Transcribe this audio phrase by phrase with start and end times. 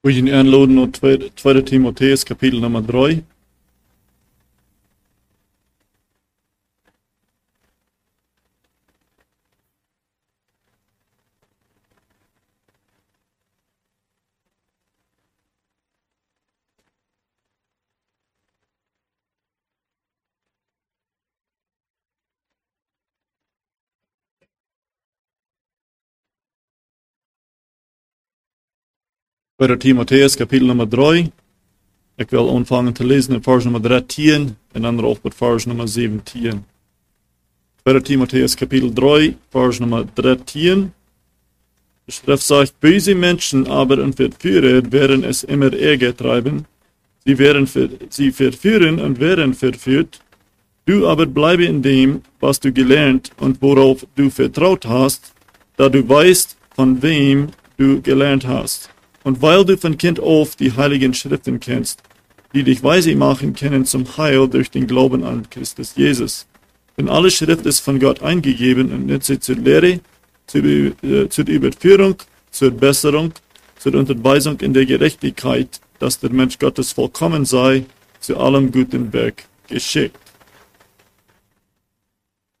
[0.00, 2.84] Wil je aanloden naar 2, 2 Timotheus kapitel nummer
[29.58, 29.66] 3.
[29.66, 31.32] Bij Timotheus kapitel nummer 3.
[32.16, 35.88] Ik wil aanvangen te lezen in vers nummer 13 en dan erop met vers nummer
[35.88, 36.64] 17.
[37.82, 40.92] 2 Timotheus kapitel 3, vers nummer 13.
[42.04, 46.66] Die Schrift sagt, böse Menschen aber und Verführer werden es immer Ärger treiben.
[47.24, 50.20] Sie, werden ver sie verführen und werden verführt.
[50.84, 55.32] Du aber bleibe in dem, was du gelernt und worauf du vertraut hast,
[55.76, 58.90] da du weißt, von wem du gelernt hast.
[59.24, 62.02] Und weil du von Kind auf die heiligen Schriften kennst,
[62.54, 66.46] die dich weise machen können zum Heil durch den Glauben an Christus Jesus.
[66.96, 70.00] Denn alle Schrift ist von Gott eingegeben und nütze zur Lehre,
[70.46, 72.16] zur, äh, zur Überführung,
[72.50, 73.32] zur Besserung,
[73.78, 77.84] zur Unterweisung in der Gerechtigkeit, dass der Mensch Gottes vollkommen sei,
[78.20, 80.16] zu allem guten Werk geschickt.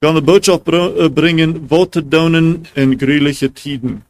[0.00, 4.02] Ich kann eine Botschaft bringen, Worte daunen in grühliche Tiden.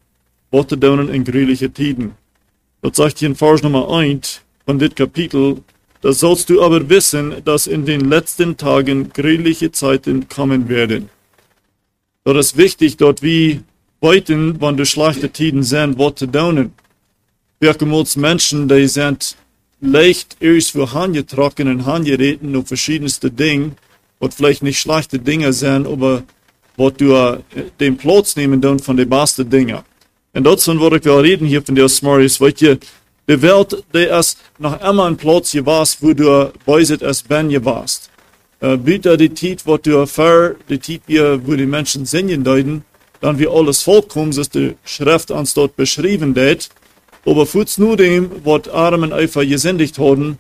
[0.51, 2.13] Worte daunen in grühliche Tiden.
[2.89, 5.59] Das sagt hier in Vers Nummer 1 von dit Kapitel,
[6.01, 11.11] da sollst du aber wissen, dass in den letzten Tagen gräuliche Zeiten kommen werden.
[12.25, 13.61] Das ist wichtig, dort wie
[14.01, 16.73] weiten, wann du schlechte Tiden sind, Worte daunen.
[17.61, 19.37] Wirkemals Menschen, die sind
[19.83, 23.73] leicht erst für herangetrocken und herangereden auf verschiedenste Dinge,
[24.19, 26.23] was vielleicht nicht schlechte Dinge sind, aber
[26.79, 27.43] was du
[27.81, 29.81] den Platz nehmen dann von den besten Dingen.
[30.33, 32.79] En dat zijn wat ik wil reden hier van de Smorries, weet je,
[33.25, 38.11] de wereld, die is nog immer een plaats geweest, wo du bezit als ben geweest.
[38.61, 42.85] Uh, bitte die tijd wat du ver, die tijd wir, wo die Menschen singen deuten,
[43.21, 46.69] dann wir alles vollkommen, ist die Schrift uns dort beschrieben deed,
[47.25, 50.39] aber futs nur dem, wat Armen einfach gesendigt haben,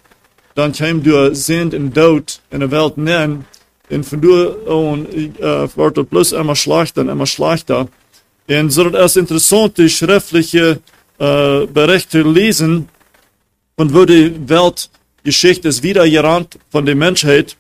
[0.55, 3.45] dann käm du sind in Tod in der Welt nennen,
[3.89, 5.07] und von du, und,
[5.41, 7.87] uh, wird bloß immer schlechter und immer schlechter.
[8.49, 10.81] En so das interessante schriftliche
[11.19, 12.89] äh, Berichte lesen
[13.77, 17.57] und wo die Weltgeschichte ist wieder gerannt von der Menschheit,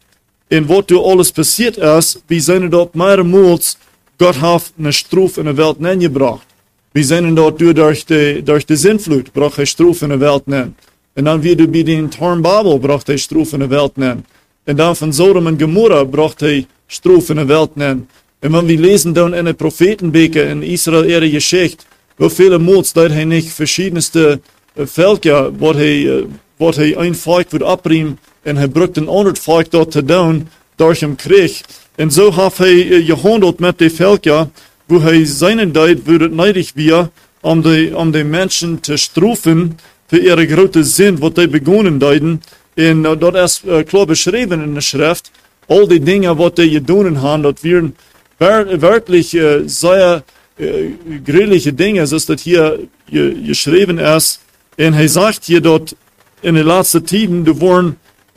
[0.48, 3.76] in wo du alles passiert ist, wie sind dort mehrmals
[4.18, 6.46] Gott hat eine Strophe in der Welt gebracht.
[6.94, 10.74] Wie sind dort durch die, durch die Sintflut braucht er Strophe in der Welt nennen.
[11.14, 14.24] Und dann wie du bei den Tornbabel braucht er Strophe in der Welt nennen.
[14.66, 18.08] Und dann von Sodom und Gomorra braucht er Strophe in der Welt nennen.
[18.40, 21.84] En wenn wir lesen dann in den Prophetenbücher in Israel ihre Geschichte,
[22.18, 24.40] wie viele Mods dort er nicht verschiedenste
[24.86, 26.24] Völker, wo er,
[26.58, 30.48] wo er ein Volk wird abbringen, und er brückt ein anderes Volk dort zu tun,
[30.76, 31.62] durch den Krieg.
[31.96, 34.52] Und so hat er gehandelt mit den Völkern,
[34.86, 37.10] wo er seinen Zeit würde neidig wir,
[37.42, 39.76] um die, um die Menschen zu strafen
[40.06, 42.40] für ihre große Sinn, was die begonnen deuten.
[42.76, 45.32] Und uh, dort ist uh, klar beschrieben in der Schrift,
[45.66, 47.96] all die Dinge, was die getan haben, dort werden
[48.38, 50.22] wirklich äh, sehr
[50.58, 50.90] äh,
[51.24, 54.40] grillige Dinge, so ist das hier geschrieben ist.
[54.76, 55.96] Und er sagt hier dort,
[56.42, 57.96] in den letzten Tiden, du wollen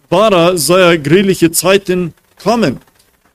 [0.09, 2.79] wahre, sehr grillige Zeiten kommen.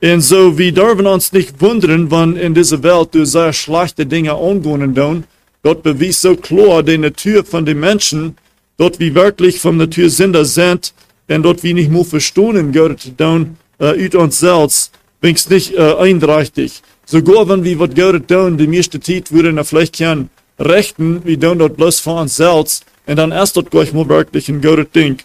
[0.01, 4.33] Und so, wir dürfen uns nicht wundern, wenn in dieser Welt du sehr schlechte Dinge
[4.33, 5.23] angehen tun.
[5.63, 8.37] Gott bewies so klar die Natur von den Menschen,
[8.77, 10.93] dort wie wirklich von Natur Sünder sind,
[11.27, 14.91] und dort wie nicht mehr verstehen, Gott, tun, äh, ut uns selbst,
[15.21, 16.81] wenigstens nicht äh, eindeutig.
[17.05, 20.29] Sogar wenn wir was Gott tun, die meiste Zeit würden wir vielleicht kein
[20.59, 24.49] rechten, wir tun dort bloß für uns selbst, und dann erst dort gleich mal wirklich
[24.49, 25.19] ein Gott Ding.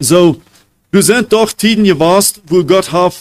[0.00, 0.36] So,
[0.90, 3.14] du sind doch Tiden gewast, wo Gott hat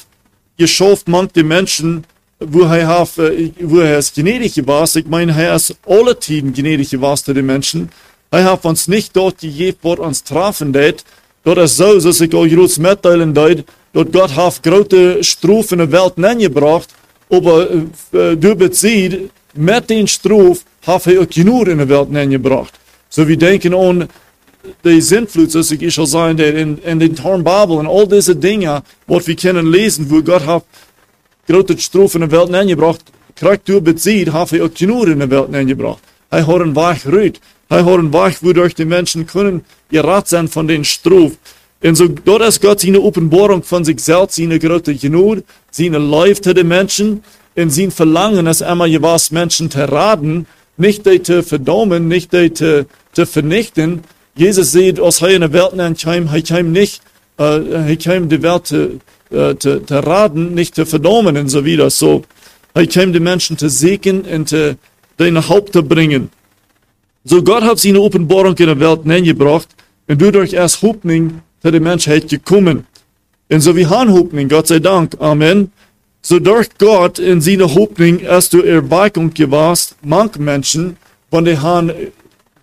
[0.57, 2.03] geschafft manche Menschen,
[2.39, 4.95] wo er hat, äh, wo er ist gnädig gewast.
[4.95, 7.89] Ich meine, er ist alle Tiden gnädig gewast zu den Menschen.
[8.31, 11.03] Er hat uns nicht dort gegeben, wo uns trafen det.
[11.43, 15.79] Dort ist so, dass ich euch groß mitteilen deut, dort Gott hat große Struf in
[15.79, 16.89] der Welt gebracht,
[17.29, 22.73] aber äh, du bezieht, mit den Struf hat er auch genug in der Welt gebracht.
[23.09, 24.09] So wir denken an
[24.83, 29.27] die Sintflut, so ich schon sagen, in, in den Tornbabel und all diese Dinge, was
[29.27, 30.65] wir können lesen, wo Gott hat
[31.47, 33.01] große Struf in der Welt gebracht,
[33.35, 35.99] kriegt du bezieht, hat er auch genug in der Welt gebracht.
[36.29, 37.39] Er hat einen Weich rüht.
[37.69, 41.33] Er hat einen Weich, wodurch die Menschen können gerat sein von den Struf.
[41.83, 46.41] Und so, dort ist Gott seine Offenbarung von sich selbst, seine große Genug, seine Life
[46.41, 47.23] zu den Menschen,
[47.55, 50.47] und sein Verlangen, dass einmal was Menschen zu raten,
[50.77, 54.01] nicht die zu verdammen, nicht die zu, zu vernichten.
[54.35, 57.01] Jesus sieht, als er in der Welt er kam nicht,
[57.37, 61.63] äh, er kam die Welt zu, äh, zu, zu raten, nicht zu verdammen und so
[61.63, 61.89] wieder.
[61.89, 62.23] So,
[62.73, 64.77] er kam die Menschen zu segnen zu,
[65.19, 66.29] die nach Haupt zu bringen.
[67.23, 69.67] So Gott hat seine Offenbarung in der Welt gebracht
[70.07, 72.85] und dadurch erst Hoffnung für die Menschheit gekommen.
[73.49, 75.71] Und so wie Han Hoffnung, Gott sei Dank, Amen.
[76.21, 80.97] So durch Gott in seine Hoffnung erst du Erweckung gewasst, manche Menschen,
[81.31, 81.91] wenn die Han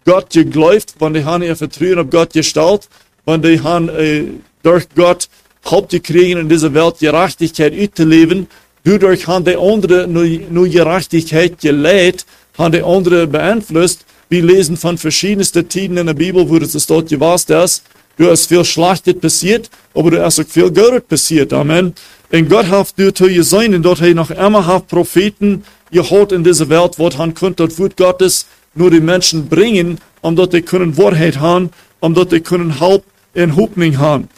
[0.04, 2.88] Gott geglaubt, wenn die Han ihr Vertrauen auf Gott gestellt,
[3.24, 4.24] wenn die Han äh,
[4.62, 5.28] durch Gott
[5.64, 8.48] Haupt gekriegen in dieser Welt Gerechtigkeit leben,
[8.84, 12.24] dadurch haben die andere nur, nur Gerechtigkeit gelehrt,
[12.56, 14.04] haben die andere beeinflusst.
[14.28, 17.82] Wir lesen von verschiedensten Tiden in der Bibel, wo es dort gewasst ist.
[18.20, 21.54] Du hast viel Schlechtes passiert, aber du hast auch viel Gutes passiert.
[21.54, 21.94] Amen.
[22.30, 26.68] Und Gott hat ihr sein, und dort hat noch immer hat Propheten geholt in dieser
[26.68, 28.44] Welt, wo han könnt dort Wort Gottes
[28.74, 31.70] nur die Menschen bringen, um dort die können Wahrheit haben,
[32.00, 34.28] um dort die können Halb in Hoffnung haben.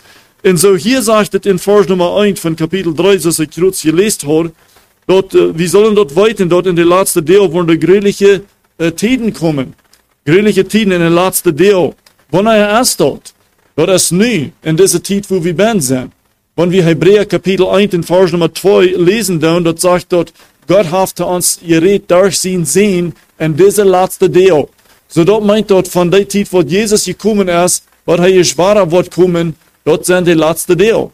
[0.44, 3.82] Und so hier sagt es in Vers Nummer 1 von Kapitel 3, das ich kurz
[3.82, 4.52] gelesen habe,
[5.08, 8.42] dort, äh, wir sollen dort weiter, dort in die letzte Deel, wo die gräuliche
[8.78, 9.74] äh, Tiden kommen.
[10.24, 11.94] Gräuliche Tiden in der letzte Deel.
[12.30, 13.34] Wann er erst dort?
[13.76, 16.12] Dort ist nie in dieser Zeit, wo wir ben sind.
[16.56, 20.32] Wenn wir Hebräer Kapitel 1 in Vers Nummer 2 lesen, dann, dort sagt dort,
[20.68, 24.68] Gott hat uns geredet durch sein Sehen in dieser letzte Deel.
[25.08, 28.90] So dort meint dort von der Zeit, wo Jesus gekommen ist, wat hij is wahrer
[28.90, 31.10] wird kommen, dort sind die letzte Deel.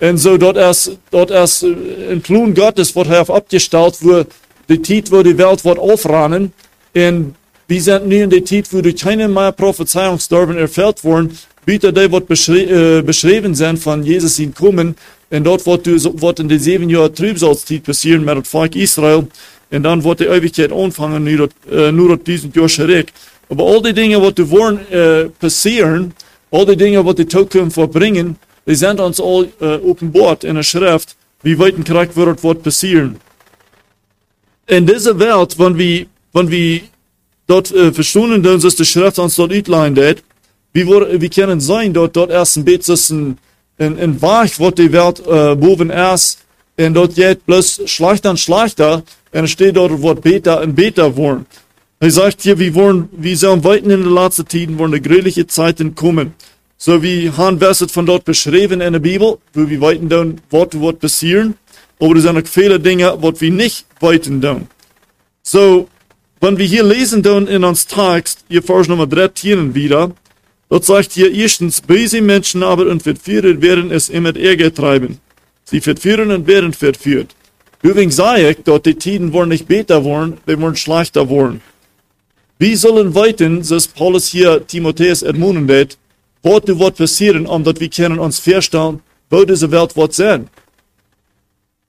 [0.00, 4.24] Und so dort ist, dort ist ein Plan Gottes, wird er abgestellt, wo
[4.68, 6.52] die Zeit, wo die Welt wird aufrennen.
[6.94, 7.34] Und
[7.68, 11.38] wir sind nie in der Zeit, wo durch keine mehr Prophezeiungsdorben erfüllt wurden,
[11.70, 14.96] bitte die wird beschri äh, beschrieben sein von Jesus in kommen.
[15.30, 19.28] Und dort wird, wird in den sieben Jahren Trübsalzeit passieren mit dem Volk Israel.
[19.70, 23.06] Und dann wird die Ewigkeit anfangen, nur, äh, nur diesen Jahr zurück.
[23.48, 26.12] Aber all die Dinge, die wollen äh, passieren,
[26.50, 30.64] all die Dinge, die die Zukunft verbringen, die sind uns all äh, offenbart in der
[30.64, 33.16] Schrift, wie weit ein Krieg wird, wird passieren.
[34.66, 36.80] In dieser Welt, wenn wir, wenn wir
[37.46, 40.24] dort äh, verstehen, dass die Schrift uns dort uitleitet,
[40.72, 43.38] wie wir, wir können sein, dort, dort erst ein bisschen
[43.78, 46.38] ein, ein Weich, wo die Welt äh, boven ist,
[46.78, 49.02] und dort geht bloß schlechter und schlechter,
[49.32, 51.46] es steht dort, wird Beta und Beta worden.
[51.98, 55.46] Er sagt hier, wir wollen, wir sollen weiten in den letzten Tiden, wollen eine größliche
[55.46, 56.34] Zeiten kommen.
[56.78, 60.68] So wie Han Wesset von dort beschrieben in der Bibel, wo wir weiten dann, was
[60.72, 61.56] wird passieren.
[61.98, 64.68] Aber es sind auch viele Dinge, was wir nicht weiten dann.
[65.42, 65.88] So,
[66.40, 70.12] wenn wir hier lesen dann in uns Text, hier Vers Nummer 13 wieder,
[70.70, 75.18] dort sagt hier erstens, böse Menschen aber und Verführer werden es immer Ärger treiben.
[75.64, 77.36] Sie verführen und werden verführt.
[77.82, 81.60] Übrigens sage ich, dort die Tiden wollen nicht besser worden, die wollen schlechter worden.
[82.58, 85.98] Wir sollen weiten, dass Paulus hier Timotheus ermuntern wird,
[86.42, 89.00] was wird passieren, omdat wir können uns feststellen,
[89.30, 90.48] wo diese Welt wird sein.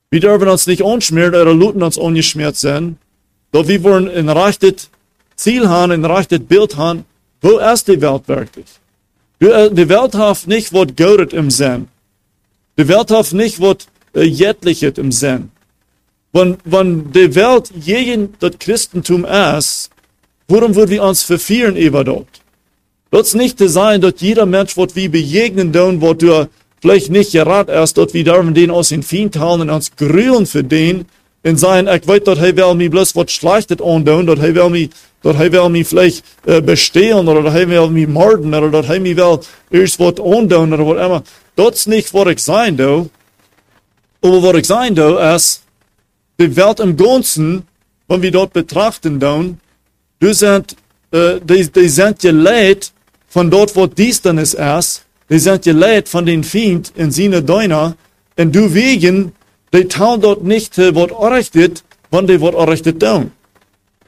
[0.09, 2.97] Wir dürfen uns nicht anschmieren oder luten uns ungeschmiert sein,
[3.51, 4.89] doch wir wollen ein rechtes
[5.35, 7.05] Ziel haben, ein rechtes Bild haben,
[7.41, 8.67] wo ist die Welt wirklich?
[9.39, 11.87] Die Welt hat nicht was Gutes im Sinn.
[12.77, 13.77] Die Welt hat nicht was
[14.13, 15.51] Jettliches im Sinn.
[16.31, 19.91] Wenn, wenn die Welt gegen das Christentum ist,
[20.51, 22.41] Warum würden wir uns verführen über dort?
[23.09, 26.49] Dort nicht zu sein, dass jeder Mensch, wird wie begegnen tun, wo du
[26.81, 30.45] vielleicht nicht gerade erst, dort wir dürfen den aus den Feind hauen und uns grühlen
[30.45, 31.05] für den,
[31.43, 34.69] und sagen, ich weiß, dort er will mir bloß was Schlechtes antun, dort er will
[34.69, 34.89] mir,
[35.23, 38.89] dort er will mir vielleicht äh, bestehlen, oder dort er will mir morden, oder dort
[38.89, 39.39] er mir will
[39.71, 41.23] erst was antun, oder immer.
[41.55, 43.09] Dort nicht, was ich sein, do.
[44.21, 45.63] Aber was ich sein, do, ist,
[46.39, 47.63] die Welt im Ganzen,
[48.07, 49.59] wenn wir dort betrachten, dann,
[50.21, 50.75] Du sind,
[51.11, 52.93] äh, die, die sind gelehrt
[53.27, 55.03] von dort, wo Diensternis ist.
[55.31, 57.95] Die sind gelehrt von den Feind in seine Deuner.
[58.37, 59.31] Und du wegen,
[59.73, 63.31] die tun dort nicht, äh, was errichtet, wann die was errichtet tun.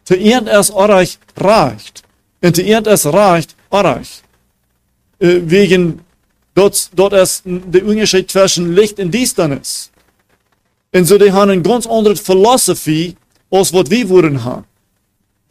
[0.04, 2.04] Zu ihnen es erreicht, reicht.
[2.42, 4.24] Und zu ihnen es reicht, erreicht.
[5.20, 6.02] Äh, wegen,
[6.56, 9.92] dort, dort ist der Unterschied zwischen Licht und Diensternis.
[10.94, 13.16] Und so, die haben eine ganz andere Philosophie,
[13.50, 14.66] als was wir wollen haben.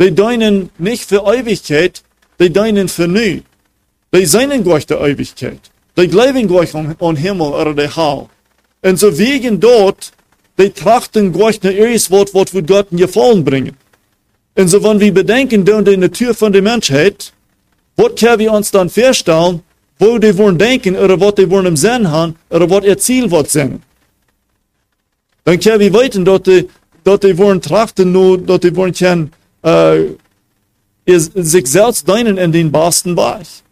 [0.00, 2.02] Die deinen nicht für Ewigkeit,
[2.38, 3.40] die deinen für nu.
[4.14, 5.60] Die seinen gleich der Ewigkeit.
[5.96, 8.28] Die glauben gleich an, an Himmel oder der Hall.
[8.82, 10.12] Und so wegen dort,
[10.58, 13.76] die trachten gleich nach ihres Wort, was wir Gott in Gefallen bringen.
[14.54, 17.32] Und so wenn wir bedenken, dann die Natur von der Menschheit,
[17.96, 19.62] was können wir uns dann feststellen,
[19.98, 23.30] wo die wollen denken, oder was die wollen im Sinn haben, oder was ihr Ziel
[23.30, 23.82] wird sein.
[25.44, 26.68] Dann können wir weiten, dass die,
[27.04, 29.32] dass die wollen trachten, nur, dass die wollen können,
[29.62, 30.04] äh,
[31.06, 33.62] sich selbst deinen in den besten Bereich.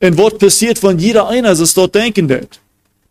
[0.00, 2.60] Und was passiert, wenn jeder einer sich dort denken wird?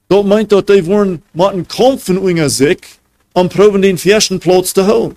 [0.10, 2.80] Dort meint dort, die wollen machen kämpfen unter sich,
[3.34, 5.16] um proben den ersten Platz zu holen.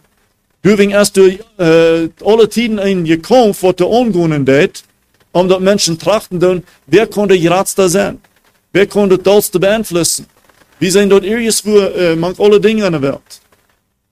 [0.65, 1.27] Erst du
[1.59, 4.83] äh, alle Tiden ein gekämpft, was du angehen wird,
[5.33, 8.19] um dort Menschen trachten wer konnte geratster sein?
[8.73, 10.27] Wer konnte das beeinflussen?
[10.79, 13.41] Wie sind dort irgendwo, äh, manch alle Dinge in der Welt?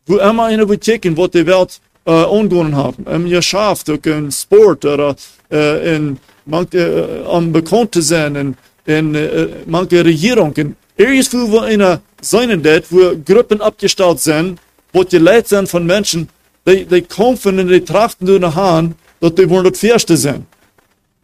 [0.06, 3.06] Wo immer einer will checken, was die Welt äh, angehen haben.
[3.06, 5.16] Im Geschäft, in Sport oder
[5.50, 10.76] äh, in manche, äh, um bekannt zu sein, in, in äh, manche Regierungen.
[10.96, 14.58] Irgendwo, wo einer sein wird, wo Gruppen abgestellt sind,
[14.92, 16.28] wo die Leute sind von Menschen,
[16.66, 20.46] die, die kämpfen und die trachten durch die Hand, dass die wollen das Erste sein.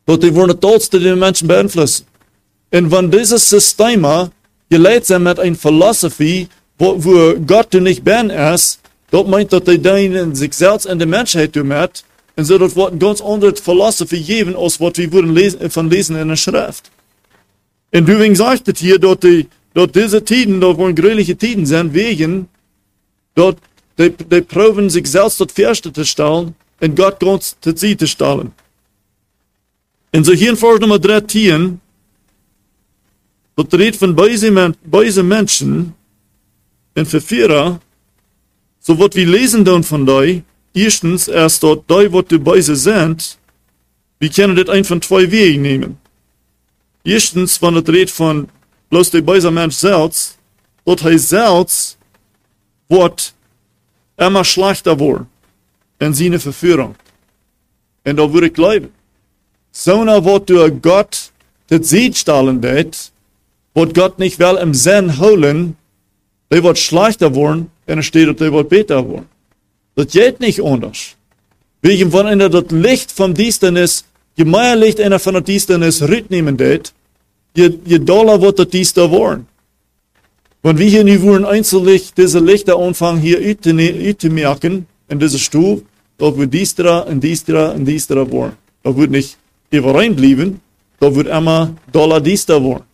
[0.07, 2.07] Dass die wollen das Tollste die Menschen beeinflussen.
[2.71, 4.07] Und wenn dieses System
[4.69, 8.81] geleitet sind mit einer Philosophie, wo, wo Gott nicht ben ist,
[9.11, 12.05] dort meint, dass die dann sich selbst in der Menschheit mit,
[12.37, 15.91] und so das wird eine ganz andere Philosophie geben, als was wir würden lesen, von
[15.91, 16.91] lesen in der Schrift.
[17.93, 21.95] Und deswegen sagt es hier, dass, die, dass diese Tiden, dort wollen größliche Tiden sind,
[21.95, 22.49] wegen,
[23.35, 23.59] dort,
[23.99, 28.07] die, die proben sich selbst dort Fürste zu stellen, und Gott ganz zu sie zu
[28.07, 28.53] stellen.
[30.13, 31.81] Und so hier in Vers Nummer 13,
[33.57, 35.95] dort redet von böse, böse Menschen,
[36.95, 37.81] und Vierer,
[38.81, 40.43] so wat wir lesen dann von dei,
[40.75, 43.39] erstens, erst dort dei, wat die Beise sind,
[44.19, 45.99] wir können das ein von zwei Wegen nehmen.
[47.05, 48.49] Erstens, wenn es redet von
[48.91, 50.39] bloß der Beise Mensch selbst,
[50.85, 51.99] dort heißt selbst,
[52.89, 53.35] wird
[54.19, 55.27] immer schlechter worden
[56.01, 56.95] in seine Verführung.
[58.05, 58.91] Und da würde ich glauben.
[59.73, 61.31] So na wird durch Gott
[61.69, 63.13] das Sieg stellen wird,
[63.75, 65.77] wird Gott nicht will im Sinn holen,
[66.51, 69.29] die wird schlechter worden, und es steht, die wird besser worden.
[69.95, 71.17] Das geht nicht anders.
[71.83, 74.05] Wegen von einer das Licht vom Diensternis,
[74.37, 76.93] je mehr Licht einer von der Diensternis mitnehmen wird,
[77.55, 79.47] je, je doller wird das Dienster worden.
[80.63, 85.83] Wenn wir hier nicht wollen einzellich diese Lichter anfangen hier zu merken, in dieser Stuhl,
[86.19, 88.57] da wird diestra und diestra und diestra worden.
[88.83, 89.37] Da wird nicht
[89.71, 90.61] überein bleiben,
[91.01, 92.85] da wird immer doller diester worden.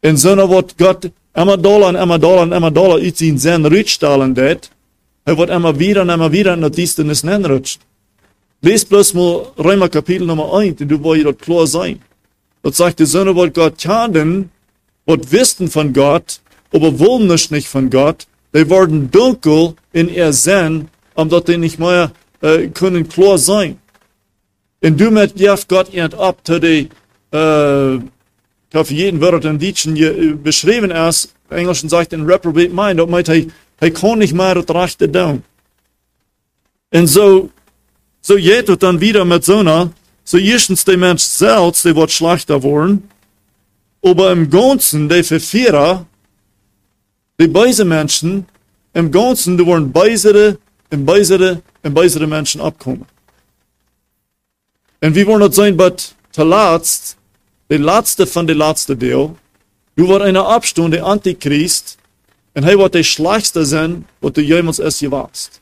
[0.00, 3.38] In so einer wird Gott immer doller und immer doller und immer doller uit zijn
[3.38, 4.70] zin rutstalen deed,
[5.24, 7.80] hij wordt immer wieder und immer wieder in der Distanz hinrutscht.
[8.60, 12.00] Lies bloß mal Römer Kapitel Nummer 1, und du wirst dort klar sein.
[12.62, 14.50] Dort sagt die Sonne, wollt Gott kennen,
[15.06, 16.40] wollt wissen von Gott,
[16.72, 21.78] aber wollen nicht, nicht von Gott, die werden dunkel in ihr Sinn, um die nicht
[21.78, 23.78] mehr äh, können klar sein.
[24.82, 25.34] Und du mit
[25.68, 26.88] Gott ab zu die,
[27.32, 32.74] äh, ich habe jeden Wort in Deutschen äh, beschrieben ist, im Englischen sagt in reprobate
[32.74, 33.48] mind, dat meint, hij,
[33.78, 35.42] hij kon nicht mehr das Rechte tun.
[36.90, 37.50] Und so,
[38.20, 39.90] so geht es dann wieder mit so einer,
[40.24, 43.08] so erstens der Mensch selbst, der wird schlechter worden,
[44.02, 46.06] aber im Ganzen, der Verführer,
[47.38, 48.46] die beise Menschen,
[48.92, 50.58] im Ganzen, die wollen beisere,
[50.90, 53.06] und beisere, und beisere Menschen abkommen.
[55.00, 55.96] Und wir wollen das sein, aber
[56.30, 57.18] zuletzt,
[57.68, 59.36] de laatste van de laatste deel.
[59.94, 61.96] Du wordt een Abstunde de antichrist.
[62.52, 65.60] En hij wordt de slechtste zijn wat du jemals es gewaast.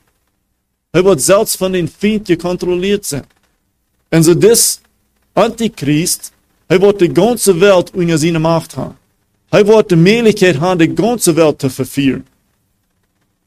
[0.91, 3.25] Hij wordt zelfs van den Feind gecontroleerd zijn.
[4.09, 4.79] En so dis
[5.33, 6.31] antichrist,
[6.67, 8.97] hij wordt de ganze Welt unter seine Macht haben.
[9.49, 12.25] Hij wordt de Möglichkeit haben, de ganze Welt te verführen.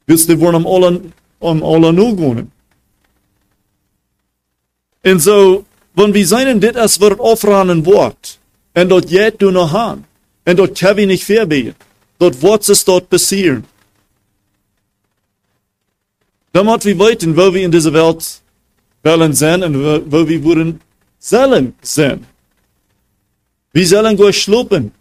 [0.05, 1.01] Willst du wollen um alle,
[1.39, 2.51] um alle nu gehen.
[5.01, 8.39] En so, wenn wir seinen dit es wird aufranen Wort,
[8.73, 10.05] en dat jij du nog aan.
[10.43, 11.73] En dat kan we niet voorbij.
[12.17, 13.65] Dat wordt es dort passieren.
[16.51, 18.41] Dan moeten we weten, wo wir in dieser Welt
[19.01, 20.81] wollen sein und wo, wo wir wollen
[21.19, 22.25] sollen sein.
[23.71, 24.91] Wir sollen.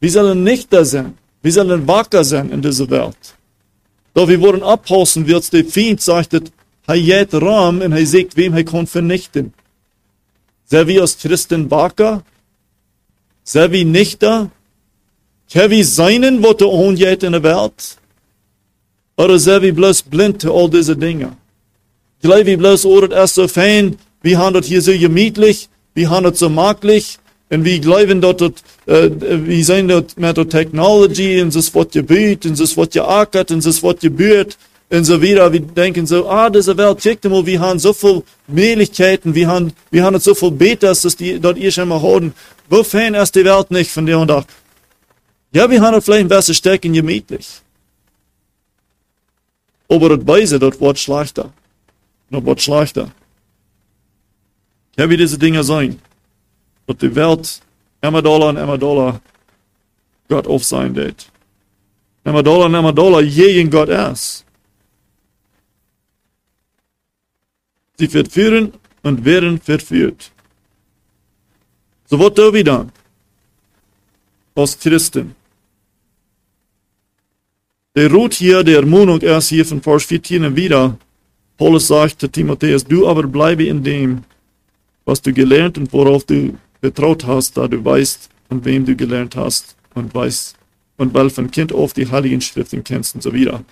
[0.00, 1.16] Wir sollen nicht da sein.
[1.42, 3.34] Wir sollen wacker sein in dieser Welt.
[4.14, 8.54] Da wir wollen abpassen, wird der Feind sagt, er geht Raum und er sagt, wem
[8.54, 9.52] er kann vernichten.
[10.64, 12.22] Sind wir als Christen wacker?
[13.44, 14.50] Zijn we nuchter?
[15.52, 17.96] Kan we zijn wat er ongeet in de wereld?
[19.16, 21.36] Oder zijn we bloß blind zu all diese Dinge?
[22.20, 26.24] Gleich wie bloß, das ist so fein, wir haben das hier so gemütlich, wir haben
[26.24, 27.18] das so maglich,
[27.50, 28.52] und wir glauben dort, äh,
[28.86, 33.64] wir sind dort mit der Technology, und das wird gebüht, und das wird geackert, und
[33.64, 34.58] das wird gebührt,
[34.90, 35.52] und so wieder.
[35.52, 39.72] Wir denken so, ah, diese Welt, check mal, wir haben so viele Möglichkeiten, wir haben,
[39.90, 42.34] wir haben so viel Betas, dass die dort ihr schon mal haben.
[42.68, 44.44] Wofern ist die Welt nicht von dir und auch?
[45.52, 47.46] Ja, wir haben vielleicht ein besser Stecken gemütlich.
[49.88, 51.50] Aber das Weise, dort wird schlechter.
[52.30, 53.10] Das wird schlechter.
[54.98, 55.98] Ja, wie diese Dinge sein.
[56.88, 57.60] Dass die Welt
[58.00, 59.20] und immer Dollar
[60.28, 61.30] Gott auf sein wird.
[62.24, 64.44] Dollar und Dollar je in Gott ist.
[67.98, 70.32] Sie wird führen und werden verführt.
[72.06, 72.92] So was tun wir dann?
[74.54, 75.34] Als Christen.
[77.94, 80.96] Der ruht hier, der Ermahnung erst hier von Vers 14 wieder.
[81.58, 84.24] Paulus sagt zu Timotheus, du aber bleibe in dem,
[85.04, 89.36] was du gelernt und worauf du vertraut hast, da du weißt, von wem du gelernt
[89.36, 90.56] hast und weißt,
[90.96, 93.64] und weil von Kind auf die Heiligen Schriften kennst und so wieder.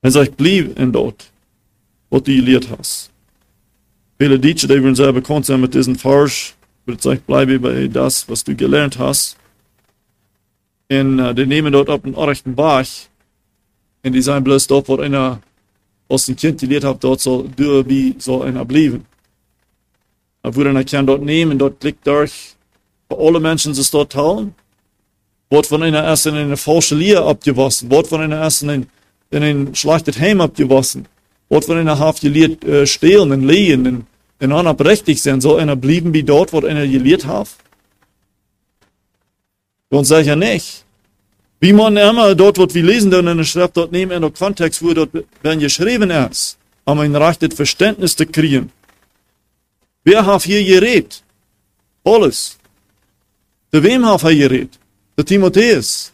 [0.00, 1.30] Er sagt, blieb in dort,
[2.10, 3.10] was du gelehrt hast.
[4.18, 6.54] Viele Deutsche, die würden sehr bekannt sein mit diesem Vers,
[6.86, 9.36] wird sagt, bleibe bei das, was du gelernt hast.
[10.90, 12.86] Und uh, die nehmen dort auf den rechten Bach,
[14.04, 15.40] und die sagen bloß dort, wo einer
[16.08, 19.04] aus dem Kind gelehrt hat, dort soll du wie soll einer bleiben.
[20.42, 22.54] Wo einer kann dort nehmen, dort klickt durch,
[23.08, 24.54] für alle Menschen ist dort teilen,
[25.50, 28.86] wird von einer erst in eine falsche Lehre abgewaschen, wird von einer erst in ein,
[29.30, 31.06] in ein schlechtes Heim abgewaschen,
[31.48, 34.06] wird von einer Haft gelehrt, äh, stehlen und lehen und,
[34.40, 37.48] und einer berechtigt sein, soll einer bleiben wie dort, wo einer gelehrt hat?
[39.90, 40.84] Und sage ja nicht.
[41.60, 44.30] Wie man immer dort, wo wir lesen, dann in der Schrift, dort nehmen in der
[44.30, 45.10] Kontext, wo dort
[45.42, 48.72] wenn geschrieben ist, um ein rechtes Verständnis zu kriegen.
[50.04, 51.22] Wer hat hier geredet?
[52.04, 52.58] Alles.
[53.72, 54.78] Zu wem hat er geredet?
[55.16, 56.12] Der Timotheus.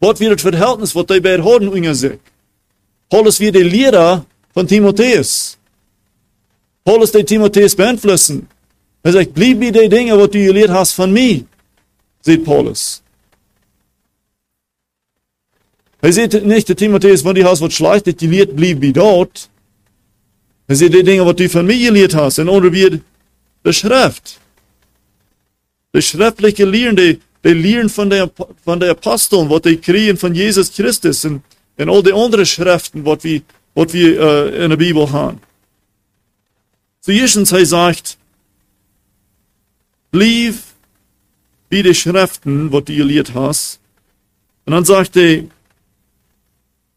[0.00, 2.18] Was wird das Verhältnis, was die beiden haben unter sich?
[3.08, 5.58] Paulus wird der Lehrer von Timotheus.
[6.84, 8.48] Paulus der Timotheus beeinflussen.
[9.02, 11.44] Er sagt, blieb wie die Dinge, was du gelehrt hast von mir,
[12.20, 13.02] sagt Paulus.
[16.02, 19.50] Er sieht nicht, der Timotheus, wenn die hast, was schlecht ist, gelehrt, blieb wie dort.
[20.70, 23.02] Er sieht die Dinge, was du von mir gelehrt hast, oder wie
[23.64, 24.38] die Schrift.
[25.92, 28.30] Die schriftliche Lehren, die, die Lehren von der,
[28.64, 31.42] von der Aposteln, was die kriegen von Jesus Christus und,
[31.76, 33.42] und all die anderen Schriften, was wir,
[33.74, 35.40] was wir uh, in der Bibel haben.
[37.00, 38.16] So er sagt,
[40.12, 40.54] blieb
[41.68, 43.80] wie die Schriften, was du gelehrt hast.
[44.66, 45.46] Und dann sagt er,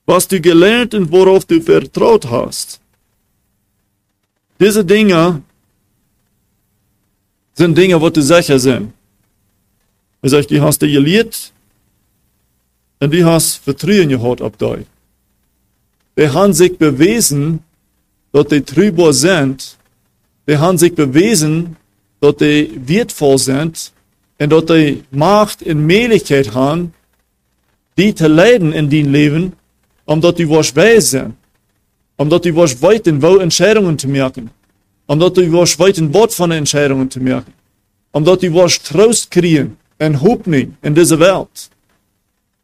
[0.06, 2.83] was du gelernt und worauf du vertraut hast.
[4.64, 5.42] Diese Dinge
[7.54, 8.94] sind Dinge, wo du sicher sind.
[10.22, 11.52] Er sagt, die hast du gelehrt
[13.02, 14.86] und die hast Vertrauen gehabt auf dich.
[16.18, 17.60] Die haben sich bewiesen,
[18.32, 19.76] dass die trüber sind.
[20.48, 21.76] Die haben sich bewiesen,
[22.22, 23.92] dass die wertvoll sind
[24.40, 26.94] und dass die Macht und Möglichkeit haben,
[27.98, 29.54] die zu leiden in dein Leben,
[30.06, 30.72] omdat die was
[31.12, 31.36] zijn.
[32.16, 34.52] Omdat die was weten wo Entscheidungen te maken.
[35.06, 37.54] Omdat die was weten wat van Entscheidungen te maken.
[38.12, 41.70] Omdat die was troost kriegen en hoopning in deze wereld.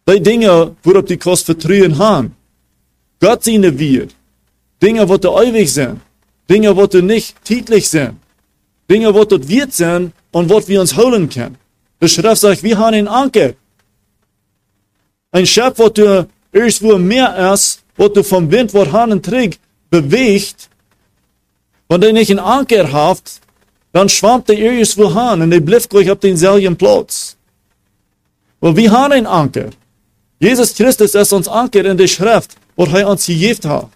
[0.03, 2.35] Die dingen waarop die kost vertrouwen haben.
[3.19, 4.07] Gott seine wir.
[4.77, 6.01] Dinge, wat er ewig zijn.
[6.45, 8.19] Dinge, wat er nicht täglich zijn.
[8.85, 11.57] Dinge, wat er wird zijn und wat wir uns holen können.
[12.01, 13.53] Die Schrift sagt, wir haben einen Anker.
[15.31, 19.59] Ein wat du irgendwo mehr ist, was du vom Wind, was Hahn trägt,
[19.89, 20.69] bewegt,
[21.89, 23.41] wenn du nicht einen Anker habt,
[23.91, 27.35] dann schwammt der irgendwo hin und der bleibt gleich auf denselben Platz.
[28.61, 29.69] Weil wir haben einen Anker.
[30.39, 33.89] Jesus Christus ist uns Anker in der Schrift, wo er uns gegeben hat.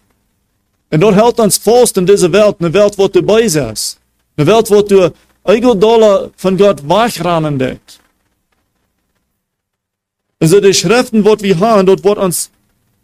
[0.92, 4.00] Und dort hält uns fast in dieser Welt, eine Welt, wo du bei ist.
[4.36, 5.14] Eine Welt, wo du
[5.46, 8.00] eigene Dollar von Gott wegrennen denkst.
[10.42, 12.50] Also die Schriften, was wir haben, dort wird uns,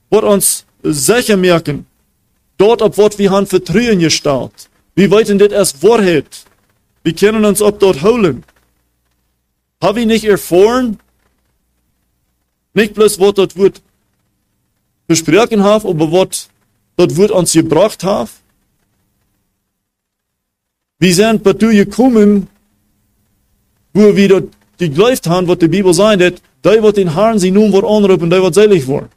[0.09, 1.85] wird uns sicher merken,
[2.57, 4.69] dort, ob was wir haben Vertrauen gestellt.
[4.95, 6.45] Wie weit denn das erst Wahrheit?
[7.03, 8.43] Wir können uns ob dort holen.
[9.81, 10.99] Haben wir nicht erfahren?
[12.73, 13.81] Nicht bloß, was dort wird
[15.07, 16.49] besprochen haben, aber was
[16.97, 18.29] dort wird uns gebracht haben?
[20.99, 22.47] Wir sind dir gekommen,
[23.93, 27.71] wo wir dort geglaubt haben, was die Bibel sagt, die wat den Herrn sie nun
[27.71, 29.09] wird anrufen, die wird selig worden.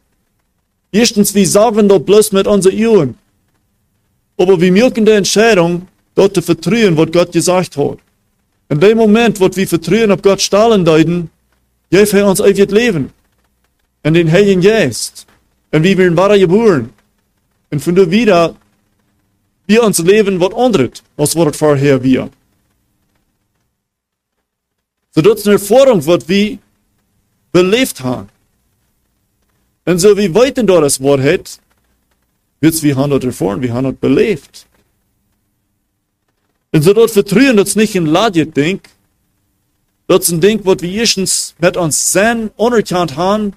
[0.92, 3.14] Erstens, wir sagen dort bloß mit unseren Ohren.
[4.36, 7.98] Aber wir merken die Entscheidung, dort zu vertrauen, was Gott gesagt hat.
[8.68, 11.30] In dem Moment, wo wir vertrauen auf Gott stahlen deuten,
[11.90, 13.10] gibt er uns ewig Leben.
[14.02, 15.26] Und den Heiligen Geist.
[15.70, 16.90] Und wir werden wahre geboren.
[17.70, 18.54] Und von da wieder,
[19.66, 22.28] wir uns leben, was anderes, als was vorher wir.
[25.14, 26.58] So, das ist eine Erfahrung, was wir
[27.52, 28.28] beleefd haben.
[29.82, 31.60] En zo wie weten door das Wort het,
[32.58, 34.66] jetzt wie han dat erfahren, wie han dat beleefd.
[36.70, 38.86] En so dat vertrouwen, dat is niet een laadje denk.
[40.06, 43.54] Dat is een ding wat we eerstens met ons zijn onderkant gaan,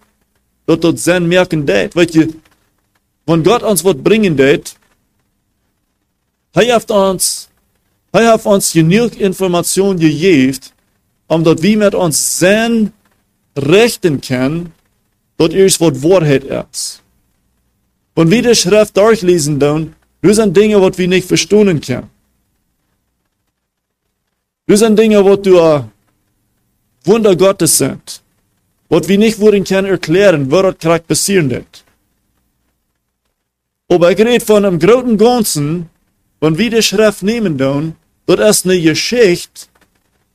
[0.65, 1.93] dat dat zijn merken deed.
[1.93, 2.29] Weet je,
[3.23, 4.77] wanneer God ons wat brengen deed,
[6.51, 7.47] hij heeft ons,
[8.11, 10.61] hij heeft ons genoeg informatie gegeven,
[11.25, 12.93] omdat we met ons zijn
[13.53, 14.74] rechten kennen,
[15.35, 17.01] dat eerst wat waarheid is.
[18.13, 22.09] Wanneer we de schrift durchlezen doen, er zijn dingen wat we niet verstaan kunnen.
[24.65, 25.83] Er zijn dingen wat du uh,
[27.03, 28.23] Wunder Gottes sind,
[28.87, 31.83] wat we nicht worden können erklären, dat krijgt passieren dit.
[33.87, 35.89] Aber ich rede von einem großen Ganzen,
[36.39, 37.95] wenn wir die Schrift nehmen dann,
[38.25, 39.67] dat ist eine Geschichte,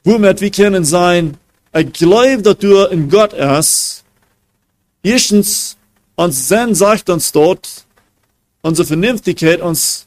[0.04, 1.36] womit wir können sein,
[1.72, 4.04] ich glaube, dass du in Gott ist.
[5.02, 5.76] Erstens,
[6.16, 7.84] uns Sinn sagt uns dort,
[8.62, 10.04] unsere Vernünftigkeit, uns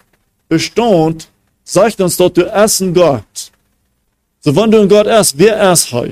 [0.47, 1.27] Bestand,
[1.63, 2.43] sagt uns dort, du
[2.79, 3.51] in Gott.
[4.41, 6.09] So, wenn du in Gott ist, wer ist er?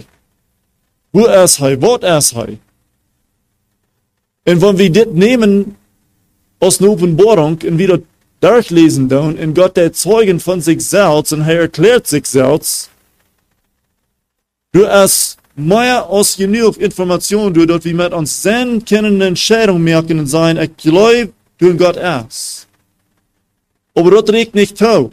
[1.11, 1.81] Wo ist er?
[1.81, 2.57] Was ist er?
[4.47, 5.75] Und wenn wir das nehmen
[6.59, 7.99] aus der Offenbarung und wieder
[8.39, 12.89] durchlesen dann, und Gott der Zeugen von sich selbst und er erklärt sich selbst,
[14.71, 20.19] du hast mehr als genug Informationen, du dort wie mit uns sehen können Entscheidung merken
[20.19, 22.67] und sein, ich glaube, du in Gott ist.
[23.95, 25.11] Aber das regt nicht zu.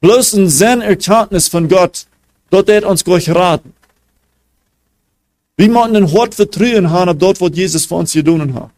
[0.00, 2.06] Bloß ein Sinn-Erkenntnis von Gott,
[2.50, 3.72] dort hat uns gleich raten.
[5.56, 8.70] Wir müssen ein Wort vertrauen haben auf dort, was Jesus für uns getan hat.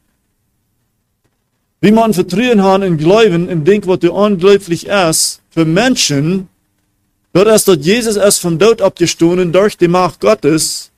[1.80, 6.48] Wir müssen vertrauen haben in Glauben, in Ding, was du unglaublich ist, für Menschen,
[7.38, 10.90] dort ist dort Jesus erst vom Tod abgestoßen durch die Macht Gottes,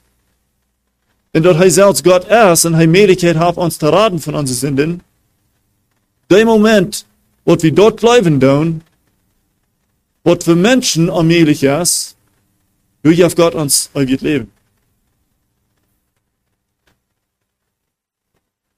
[1.33, 4.57] und dort er selbst Gott ist und er Möglichkeit hat, uns zu raten von unseren
[4.57, 5.03] Sünden.
[6.31, 7.07] Der Moment,
[7.44, 8.83] was wir dort bleiben tun,
[10.24, 12.16] was für Menschen allmählich ist,
[13.03, 14.50] wie auf Gott uns eigentlich leben.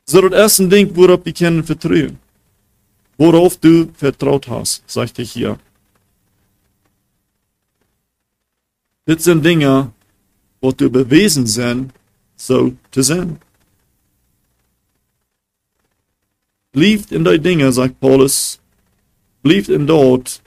[0.05, 2.18] So das erste Ding, worauf wir können vertrauen.
[3.16, 5.59] Worauf du vertraut hast, sagt er hier.
[9.05, 9.93] Das sind Dinge,
[10.61, 11.93] wo du bewiesen sind,
[12.37, 13.38] so zu sein.
[16.71, 18.61] Blieft in die Dinge, sagt Paulus,
[19.43, 20.41] blieft in dort,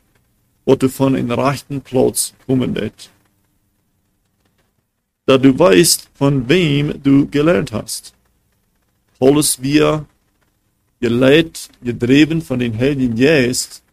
[0.63, 3.11] wo du von einem rechten Platz kommen wird.
[5.25, 8.13] Da du weißt, von wem du gelernt hast.
[9.19, 10.05] Paulus, wir
[11.01, 13.83] geleitet, gedreven von den Heiligen Geist,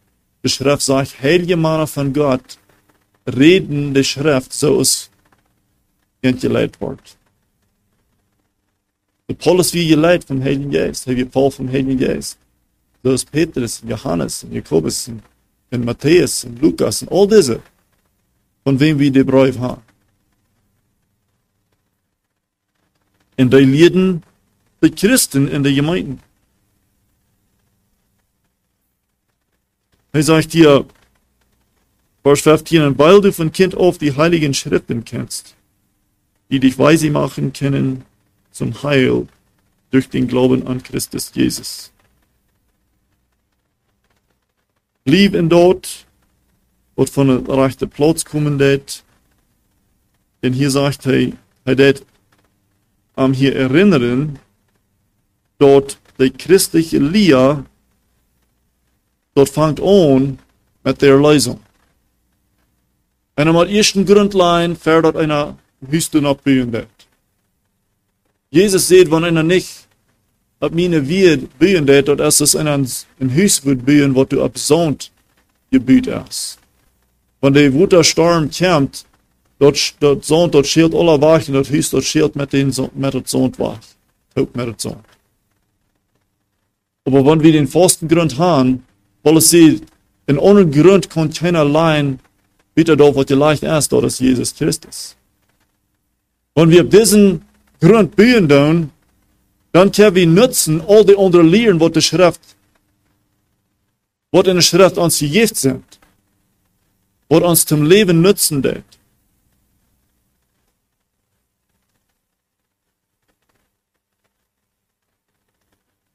[0.44, 2.58] die Schrift sagt, heilige Männer von Gott
[3.26, 5.10] reden die Schrift, so es
[6.22, 7.16] geleitet wird.
[9.26, 12.38] Und Paulus wie geleitet vom Heiligen Geist, wie Paul vom Heiligen Geist.
[13.02, 15.10] So ist Petrus, Johannes, Jakobus,
[15.70, 17.60] und Matthäus, und Lukas, und all diese,
[18.62, 19.82] von wem wir die Brief haben.
[23.38, 24.22] Und die leiden
[24.82, 26.20] die Christen in der Gemeinden.
[30.12, 30.84] Er sagt hier,
[32.24, 35.54] 15, weil du von Kind auf die heiligen Schriften kennst,
[36.50, 38.04] die dich weise machen können
[38.52, 39.26] zum Heil
[39.90, 41.92] durch den Glauben an Christus Jesus.
[45.04, 46.06] Blieb in dort,
[46.94, 49.02] wat von der rechten Platz kommen det,
[50.42, 51.32] denn hier sagt er,
[51.64, 52.04] er det
[53.16, 54.38] am hier erinnern,
[55.58, 57.64] dort die christliche Lia,
[59.34, 60.38] dort fängt an
[60.84, 61.60] mit der Lesung.
[63.42, 67.06] En om eerste grundlijn verder einer Wüste abbauen wird.
[68.50, 69.88] Jesus sagt, wenn einer nicht
[70.60, 75.10] ab meine wird, dort ist es einer ein Haus wird bauen, wo du absont
[75.72, 76.58] gebüht ist.
[77.40, 79.04] Wenn der Wuttersturm kommt,
[79.58, 83.22] dort, dort Sohn, dort schielt alle Wachen, dort Haus, dort schielt mit den, mit der
[83.24, 83.80] Sohn wach.
[84.36, 85.02] Hoop mit der Sohn.
[87.06, 88.84] Aber wenn wir den festen Grund haben,
[89.24, 89.82] weil es sieht,
[90.28, 92.20] in ohne Grund kann keiner allein
[92.74, 95.16] wieder da, was leicht ist, dort ist Jesus Christus.
[96.54, 97.42] Wenn wir diesen
[97.80, 98.90] Grund bauen dann,
[99.72, 102.40] können wir nutzen all die anderen Lehren, was die Schrift,
[104.30, 105.84] was in der Schrift uns gegeben sind,
[107.28, 108.84] was uns zum Leben nutzen wird.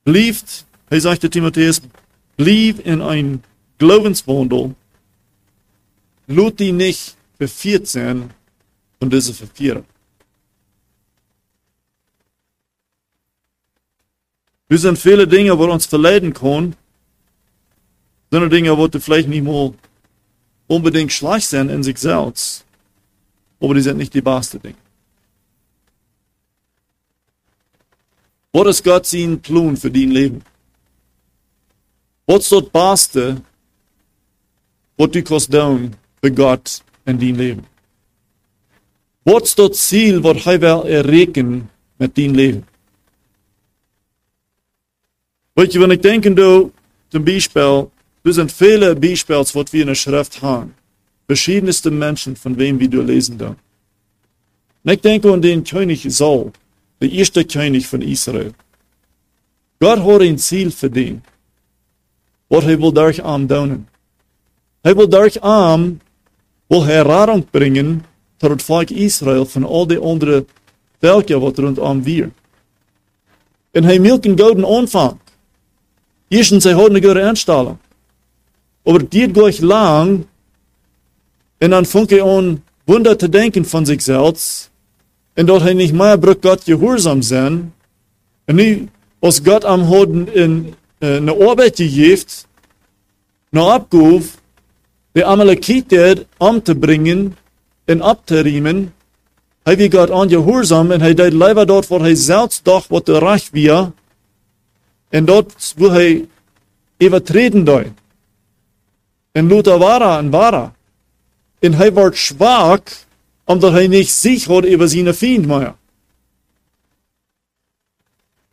[0.04, 1.82] Blieft, hij sagte Timotheus,
[2.38, 3.43] blieb in ein
[3.78, 4.74] Glaubenswandel,
[6.28, 8.30] lud die nicht verführt sein
[9.00, 9.86] und diese verführen.
[14.70, 16.76] Wir sind viele Dinge, wo uns verleiten können,
[18.30, 19.74] sind Dinge, du vielleicht nicht mal
[20.68, 22.66] unbedingt schlecht sein in sich selbst,
[23.62, 24.76] aber die sind nicht die beste Dinge.
[28.52, 30.44] Was ist Gott sein Plan für dein Leben?
[32.26, 33.42] Was ist das Beste,
[34.98, 37.63] was du kannst tun für Gott in dein Leben?
[39.23, 42.63] Was ist das Ziel, was er will erreichen mit dein Leben?
[45.56, 46.71] Weet je, wenn ich denke, du,
[47.10, 47.88] zum Beispiel,
[48.23, 50.73] wir sind viele Beispiele, was wir in der Schrift haben.
[51.25, 53.56] Verschiedenste Menschen, von wem wir du lesen da.
[54.84, 56.51] Und ich denke an den König Saul,
[57.01, 58.53] der erste König von Israel.
[59.80, 61.21] Gott hat ein Ziel für den,
[62.49, 63.88] was er will durch am tun.
[64.84, 65.99] Er will durch am,
[66.67, 68.06] will Errettung bringen,
[68.38, 70.45] tot het volk Israel von all die andere
[70.99, 72.32] Völker, wat rondom wir.
[73.71, 75.19] En hij milk een gouden aanvang.
[76.27, 77.77] Eerstens, hij had een goede instelling.
[78.84, 80.25] Aber dit gleich lang,
[81.58, 84.71] en dan fängt er an, Wunder te denken von sich selbst,
[85.34, 87.73] en dat hij niet meer brug Gott gehoorzaam zijn,
[88.45, 92.27] en nu, als Gott am Hoden in eine Arbeit gegeven,
[93.49, 94.37] naar abgaf,
[95.17, 97.38] de Amalekiter om te bringen,
[97.86, 98.93] en ab te riemen,
[99.63, 103.17] hij wie Gott ongehoorzaam en hij deed liever dort, waar hij zelfs dacht wat de
[103.17, 106.27] recht was, dort, wo hij
[107.03, 107.88] übertreten deed.
[109.32, 110.73] En Luther war en war
[111.60, 112.89] En hij wordt zwak,
[113.45, 115.75] omdat hij niet zich had over zijn vriend meer.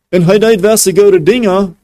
[0.09, 1.77] En hij deed wel goede dingen,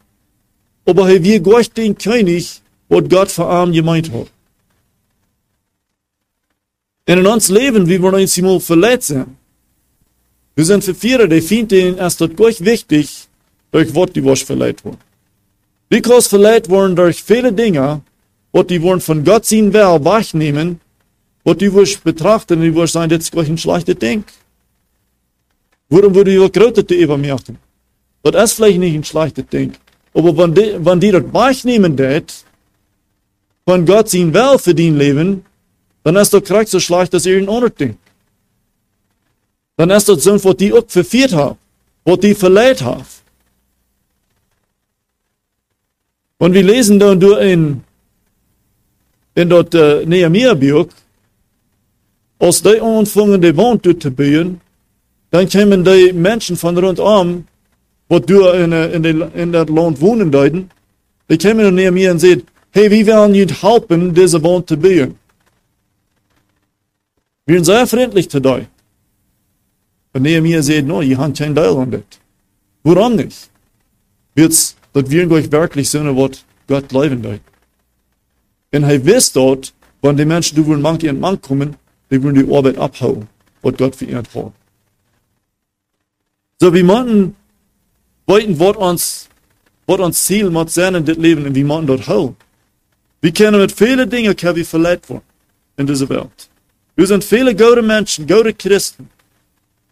[0.84, 4.30] aber hij wie gleich den König, wat Gott hem gemeint hat.
[7.06, 9.36] In ons leven, wie wir uns mal verletzt sind.
[10.54, 13.28] Wir sind für viele, die finden es gleich wichtig,
[13.70, 14.98] durch was die was verletzt wurden.
[15.92, 18.02] Die können verletzt worden durch viele Dinge,
[18.52, 20.80] was die wollen von Gott sehen will, wahrnehmen,
[21.44, 24.24] was die was betrachten, die was sagen, das ist ein schlechtes Ding.
[25.88, 27.58] Warum würde ich größer übermerken?
[28.22, 29.72] Das ist vielleicht nicht ein schlechtes Ding.
[30.14, 32.44] Aber wenn die, wenn die das wahrnehmen, das,
[33.66, 35.44] von Gott sehen will für dein Leben,
[36.02, 37.96] dann ist das krank so schlecht, dass ihr ihn onderding.
[39.76, 41.58] Dann ist das so, was die auch verfehlt haben,
[42.04, 43.04] was die verleiht haben.
[46.38, 47.82] Und wir lesen dann durch in,
[49.34, 50.88] in dort uh, Nehemiah-Buch,
[52.38, 54.60] als die anfangen, die Wand zu bauen,
[55.30, 57.46] dann kommen die Menschen von rundum,
[58.10, 60.70] die du in, in, in das Land wohnen deuten,
[61.28, 65.19] die kommen zu Nehemiah und sagen, hey, wir wollen ihnen helfen, diese Wand zu bauen.
[67.50, 68.68] Wir sind sehr freundlich zu dir.
[70.12, 72.02] Und Nehemiah sagt, no, ihr habt kein Teil an das.
[72.84, 73.50] Warum nicht?
[74.36, 77.40] Wird's, dass wir euch wirklich so was Gott leben wird.
[78.72, 81.74] Und er wisst dort, wenn die Menschen, die wollen manche in Mann kommen,
[82.08, 83.26] die wollen die Arbeit abhauen,
[83.62, 84.28] was Gott für ihn hat.
[86.60, 87.34] So, wie man
[88.28, 89.28] wollten, was uns,
[89.88, 92.36] was uns Ziel muss sein in das Leben und wie man dort hauen.
[93.20, 95.24] Wir können mit vielen Dingen, kann wir verletzt worden
[95.78, 96.49] in dieser Welt.
[97.00, 99.08] Wir sind viele gute Menschen, gute Christen.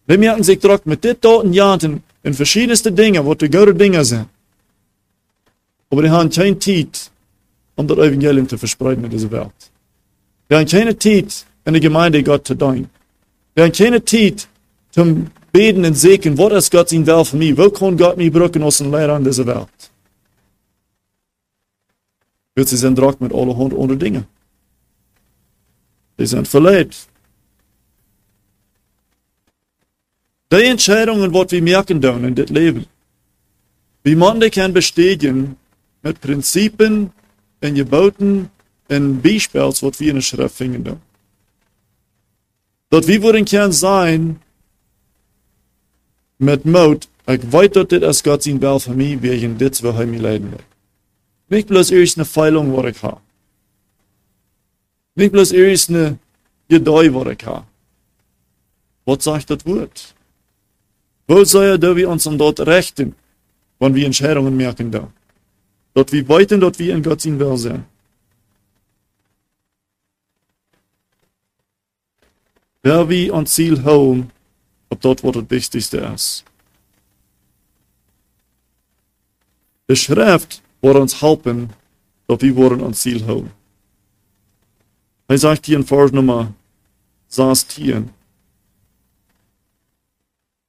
[0.07, 4.05] Die merken sich drauf mit dort und jahren in verschiedenste Dinge, was die gute Dinge
[4.05, 4.27] sind.
[5.89, 7.09] Aber die haben keine Zeit,
[7.75, 9.59] um das Evangelium zu verspreiten in dieser Welt.
[10.51, 12.91] Die haben keine Zeit, in der Gemeinde Gott zu dienen.
[13.55, 14.47] Die haben keine Zeit,
[14.91, 17.57] zum Beten und Segen, was ist Gott sein will für mich?
[17.57, 19.79] Wo kann Gott mich brücken aus dem Lehrer in dieser Welt?
[22.53, 24.25] Weil sie sind drauf mit allerhand andere Dinge.
[26.19, 27.07] Die sind verletzt.
[30.51, 32.85] Die Entscheidungen, die wir merken dann in das Leben,
[34.03, 35.55] wie man die kann bestätigen
[36.01, 37.11] mit Prinzipien
[37.61, 38.49] und Geboten
[38.89, 41.01] und Beispielen, was wir in der Schrift finden.
[42.89, 44.41] Dat wir wollen können sein
[46.39, 50.07] mit Mut, ich weiß, dass das Gott sein will für mich, wegen das, was er
[50.07, 50.65] mir leiden will.
[51.49, 53.21] Nicht bloß eine Feilung, was ich habe.
[55.19, 56.17] Nicht bloß erst eine
[56.69, 57.65] Gedei, ich habe.
[59.03, 60.15] Was sagt das Wort?
[61.27, 63.13] Wo soll er, wir uns an dort rechten,
[63.79, 65.11] wenn wir Entscheidungen merken da?
[65.93, 67.83] Dort wir weiten, dort wir in Gott sein will sein.
[72.81, 74.31] Wer wir an Ziel holen,
[74.89, 76.45] ob dort, wo das Wichtigste ist.
[79.89, 81.71] Die Schrift wird uns helfen,
[82.27, 83.58] dass wir wollen an Ziel holen.
[85.37, 86.53] Sagt hier in Vers Nummer
[87.27, 88.09] 16,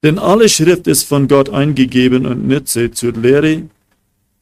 [0.03, 3.63] denn alle Schrift ist von Gott eingegeben und nütze zur Lehre,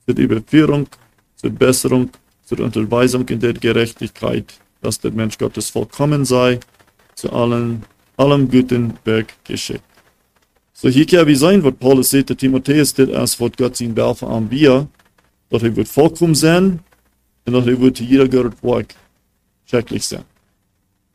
[0.05, 0.88] zur Überführung,
[1.36, 2.10] zur Besserung,
[2.43, 6.60] zur Unterweisung in der Gerechtigkeit, dass der Mensch Gottes vollkommen sei,
[7.15, 7.84] zu allen,
[8.17, 9.84] allem guten Werk geschickt.
[10.73, 13.93] So hier kan vi zijn wat Paulus zegt, dat Timotheus dit als wat God zijn
[13.93, 14.91] belfen aanbieden,
[15.49, 16.84] dat hij wordt volkomen zijn
[17.43, 18.95] en dat hij wordt te jeder Gott werk
[19.69, 20.25] zijn.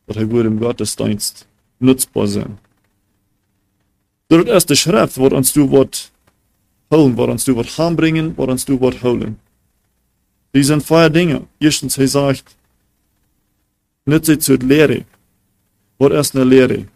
[0.04, 2.58] Dat hij wordt im Gottesdienst nutzbar zijn.
[4.26, 6.10] Door het eerste schrift wordt ons toe wat
[6.88, 9.40] holen, wordt ons toe wat aanbrengen, wordt ons toe wat holen.
[10.50, 11.42] Die sind vier Dinge.
[11.58, 12.56] Erstens, hij sagt,
[14.04, 15.04] nicht sie zu Lehre.
[15.96, 16.86] Wat erst eine Lehre?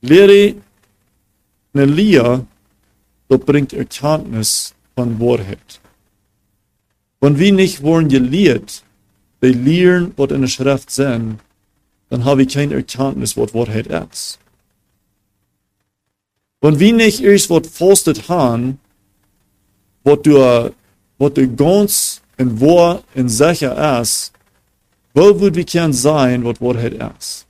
[0.00, 0.54] Lehre,
[1.72, 2.46] eine Lehre,
[3.28, 5.80] das bringt Erkenntnis von Wahrheit.
[7.20, 8.84] Wenn wir nicht wollen gelehrt,
[9.42, 11.38] die lehren, was in der Schrift sind,
[12.08, 14.38] dann habe ich keine Erkenntnis, was Wahrheit ist.
[16.60, 18.78] Wenn wir nicht erst was forstet haben,
[20.04, 20.72] was du,
[21.18, 24.32] was du ganz und wahr und sicher ist,
[25.14, 27.46] wo würden wir können sein, was Wahrheit ist?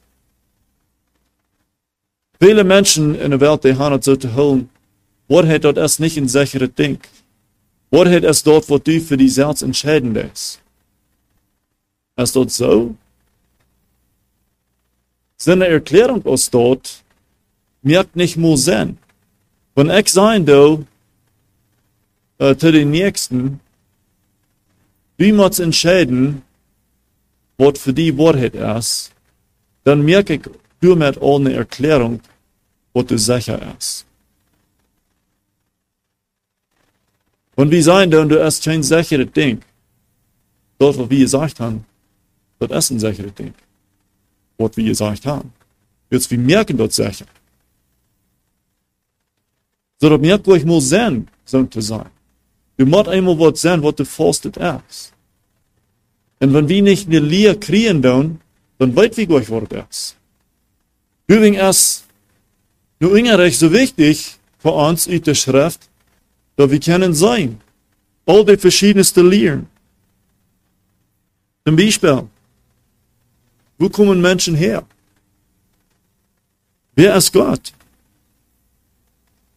[2.40, 4.70] Viele Menschen in der Welt, die haben es so zu holen,
[5.28, 6.98] Wahrheit dort ist nicht ein sicheres Ding.
[7.90, 10.59] Wahrheit ist dort, wo du für dich selbst entscheiden lässt.
[12.16, 12.94] Ist dort so?
[15.36, 17.02] Seine Erklärung aus dort
[17.82, 18.98] merkt nicht mehr Sinn.
[19.74, 20.84] Wenn ich sein do,
[22.38, 23.60] äh, zu den Nächsten,
[25.16, 26.42] wie man entscheiden,
[27.56, 29.12] was für die Wahrheit ist,
[29.84, 30.42] dann merke ich
[30.80, 32.20] damit eine Erklärung,
[32.92, 34.04] was du sicher ist.
[37.54, 39.60] Und wir sagen dann, du hast kein sicheres Ding.
[40.78, 41.84] Dort, was wir gesagt haben,
[42.68, 43.54] das ist ein sicheres Ding.
[44.58, 45.52] Was wir gesagt haben.
[46.10, 47.26] Jetzt, wir merken dort sicher.
[49.98, 52.10] So, das merkt euch muss sein, so zu sein.
[52.76, 55.12] Du musst einmal was sein, was du forstet ist.
[56.40, 58.40] Und wenn wir nicht eine Lehre kriegen, dann,
[58.78, 60.16] dann weit wir euch was ist.
[61.26, 62.04] Übrigens ist
[62.98, 65.88] nur innerlich so wichtig für uns in der Schrift,
[66.56, 67.60] dass wir können sein.
[68.26, 69.66] All die verschiedensten Lehren.
[71.66, 72.28] Zum Beispiel,
[73.80, 74.86] wo kommen Menschen her?
[76.94, 77.72] Wer ist Gott?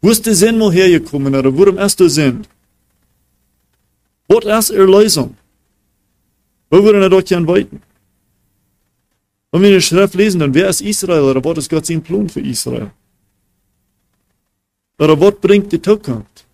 [0.02, 2.48] Wo ist der Sinn mal hergekommen oder warum ist der Sinn?
[4.30, 5.36] Was ist Erlösung?
[6.70, 7.82] Wo würden wir dort gern weiten?
[9.52, 12.02] Wenn wir in der Schrift lesen, dann wer ist Israel oder was ist Gott sein
[12.02, 12.92] Plan für Israel?
[15.00, 16.46] Oder was bringt die Zukunft?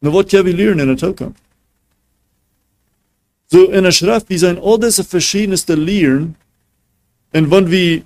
[0.00, 1.43] Na, was können wir lernen in der Zukunft?
[3.48, 6.34] So in der Schrift, wir sind all diese verschiedenste Lehren,
[7.32, 8.02] und wenn wir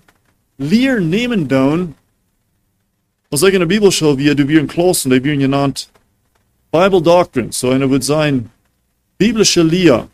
[0.56, 1.94] Lehren nehmen dann,
[3.30, 5.88] was ich in der Bibelschule, wir, du wir in Klassen, die werden genannt
[6.70, 8.50] Bible Doctrine, so einer wird sein,
[9.18, 10.08] biblische Lehre.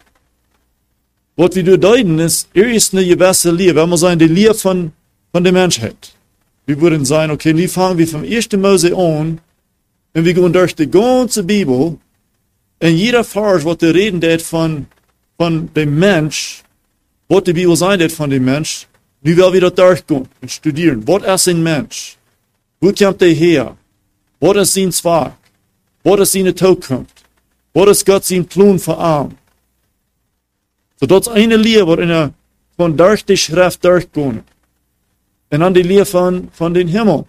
[1.36, 4.92] Was wir deuten ist, er ist eine gewisse Lehre, wenn wir sagen, die Lehre von,
[5.32, 6.12] von der Menschheit.
[6.66, 8.52] Wir würden sagen, okay, wie fangen wir vom 1.
[8.52, 9.40] Mose an,
[10.12, 11.98] und wir gehen durch die ganze Bibel,
[12.82, 14.86] und jeder Vers, was der reden wird von,
[15.36, 16.62] von dem Mensch,
[17.28, 18.86] was die Bibel sagt wird von dem Mensch,
[19.22, 21.02] nu wir das durchgehen und studieren.
[21.06, 22.16] Was ist ein Mensch?
[22.80, 23.76] Wo kommt er her?
[24.40, 25.32] Was ist sein Zweig?
[26.02, 27.24] Was ist seine Zukunft?
[27.72, 29.34] Was ist Gott sein Plan für ihn?
[31.00, 32.32] So, dat is eine Lehre, wat in der,
[32.76, 34.42] von durch die Schrift durchgehen.
[35.50, 37.24] Und dann die Lehre von, von den Himmel.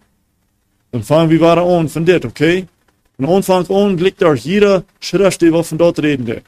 [0.91, 2.67] Dann fangen wir weiter an von dit, okay?
[3.15, 6.27] Von Anfang an liegt durch jeder Schrift, die wir von dort reden.
[6.27, 6.43] wird.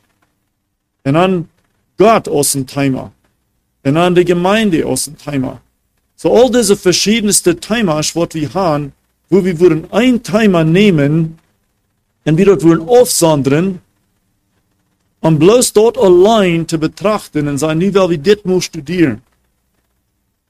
[1.08, 1.48] Und dann
[1.98, 3.14] Gott aus dem Thema.
[3.86, 5.62] Und dann die Gemeinde aus dem Thema.
[6.18, 8.92] So all diese verschiedensten Themas, was wir haben,
[9.30, 11.40] wo wir würden ein Thema nehmen
[12.26, 13.80] und wir dort würden aufsondern
[15.20, 19.24] om bloos dort allein te betrachten en zijn, nu wel wie dit moet studeren.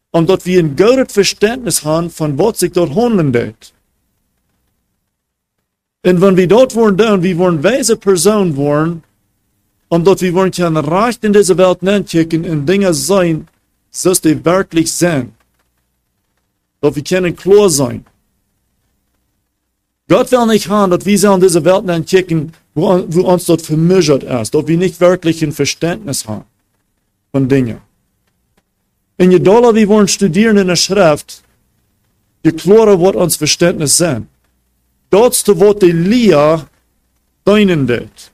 [0.09, 3.73] Omdat we een goed verständnis hebben van wat zich dort handelen deed.
[6.01, 9.03] En wenn wir dort worden doen, wir wollen weise Person worden,
[9.89, 13.47] omdat wir wollen können recht in diese Welt nachkicken und Dinge sein,
[13.89, 15.33] so die wirklich sind.
[16.81, 18.05] Dass wir können klar sein.
[20.09, 24.23] Gott will nicht haben, dass wir in diese Welt nachkicken, wo, wo uns dort vermischt
[24.23, 26.45] ist, dass wir nicht wirklich ein Verständnis haben
[27.31, 27.81] von Dingen.
[29.17, 31.41] Und je doller wir wollen studieren in der Schrift,
[32.43, 34.27] je klarer wird uns Verständnis sein.
[35.09, 36.67] Dort wird die Lia
[37.43, 38.31] deinen det.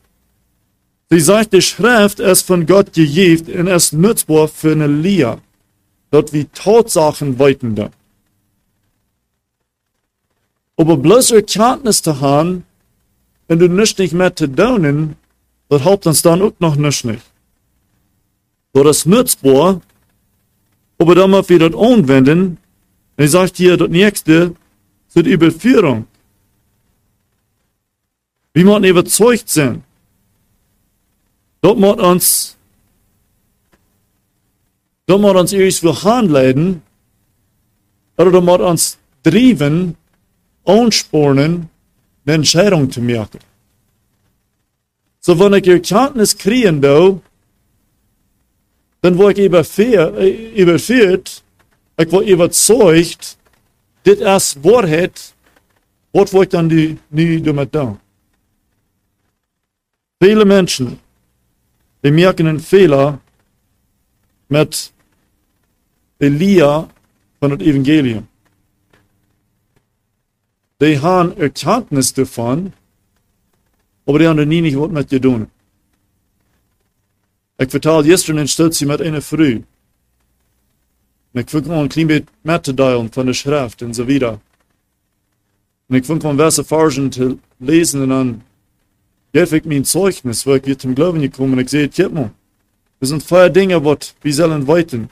[1.13, 5.37] Sie sagt, die Schrift ist von Gott gegeben und ist nutzbar für eine Lia.
[6.09, 7.91] Dort wie Tatsachen weiten.
[10.75, 12.65] Aber bloß Erkenntnis zu haben,
[13.47, 15.15] wenn du nicht mehr zu tun,
[15.69, 17.05] das hilft uns dann auch noch nicht.
[17.05, 17.25] nicht.
[18.71, 19.81] Dat is nutzbar,
[20.97, 22.57] aber dann mal wieder das anwenden.
[23.17, 24.55] Er sagt hier, das nächste,
[25.09, 26.07] zur Überführung.
[28.53, 29.49] Wir müssen überzeugt
[31.63, 31.69] sein.
[31.69, 32.57] Dort muss uns,
[35.05, 36.81] dort muss uns irgendwo handleiden,
[38.17, 39.95] oder dort muss uns driven,
[40.65, 41.69] anspornen,
[42.25, 43.39] eine Entscheidung zu machen.
[45.19, 47.17] So, wenn ich Erkenntnis kriegen da,
[49.01, 51.43] dann word ich überführt,
[51.97, 53.37] ich word überzeugt,
[54.03, 55.33] das ist Wahrheit,
[56.11, 57.99] was wollte ich dann nie damit tun?
[60.21, 60.99] Viele Menschen,
[62.03, 63.19] die merken einen Fehler
[64.49, 64.93] mit
[66.19, 66.89] Elia
[67.39, 68.27] von dem Evangelium.
[70.79, 72.73] Die haben Erkenntnis davon,
[74.05, 75.47] aber die haben nie nicht was mit dir tun.
[77.57, 79.63] Ich vertaal gestern een stukje met een vrouw.
[81.31, 84.05] En ik vond gewoon een klein beetje met te delen van de schrift en zo
[84.05, 84.39] wieder.
[85.87, 88.43] En ik vond gewoon welke Versen te lezen en dan
[89.33, 92.31] geef ik mijn Zeugnis, ik weer zum Glauben gekommen en ik zei, kijk mal,
[92.99, 95.09] er sind vier Dinge, wat wir sollen weiten.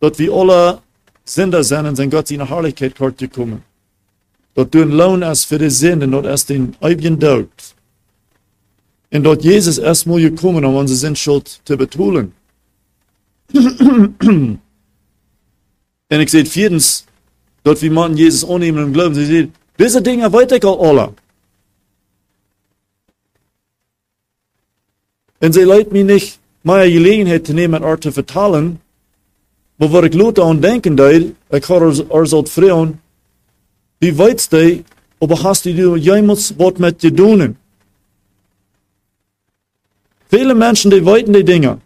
[0.00, 0.80] Dat wir alle
[1.24, 3.62] Sünder sind und sind Gott in Herrlichkeit kort gekommen.
[4.54, 7.48] Dat du ein Lohn ist für die Sünde und das ist den ewigen Tod.
[9.10, 12.32] En dat Jezus erstmal gekommen, um unsere Sinnschuld zu betonen.
[16.06, 17.04] en ik zeg viertens,
[17.62, 19.14] dat wir man Jesus annehmen und glauben.
[19.14, 21.12] Sie sehen, diese Dinge ik al alle.
[25.40, 28.80] En sie leidt mir nicht, meine Gelegenheit zu nehmen, er zu vertalen,
[29.76, 33.00] maar wat ik Leute aan denken deed, ik ga er, er zult vragen,
[33.98, 34.82] wie weet je,
[35.18, 37.56] aber hast du jemals wat met je doen?
[40.28, 41.78] Viele Menschen, die wollten die Dinge.